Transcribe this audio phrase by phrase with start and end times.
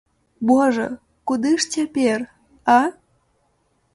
[0.51, 0.85] Божа,
[1.31, 2.19] куды ж цяпер,
[2.79, 2.81] а?!